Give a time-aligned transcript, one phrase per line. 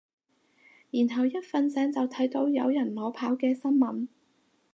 [0.89, 4.07] 然後一瞓醒就睇到有人裸跑嘅新聞